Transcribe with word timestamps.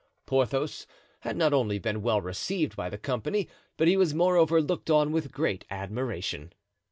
Porthos 0.25 0.87
had 1.19 1.37
not 1.37 1.53
only 1.53 1.77
been 1.77 2.01
well 2.01 2.21
received 2.21 2.75
by 2.75 2.89
the 2.89 2.97
company, 2.97 3.47
but 3.77 3.87
he 3.87 3.95
was 3.95 4.15
moreover 4.15 4.59
looked 4.59 4.89
on 4.89 5.11
with 5.11 5.31
great 5.31 5.63
admiration. 5.69 6.53